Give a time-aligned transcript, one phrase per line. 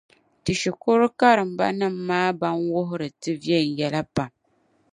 [0.43, 4.31] Ti shikuru karimbanima maa ban wuhiri ti viɛnyɛla pam.